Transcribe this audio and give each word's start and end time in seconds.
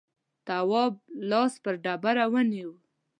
تواب 0.47 0.93
لاس 1.29 1.53
پر 1.63 1.73
ډبره 1.83 2.25
ونيو. 2.31 2.71